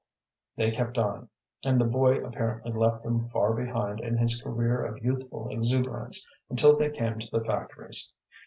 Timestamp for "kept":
0.71-0.97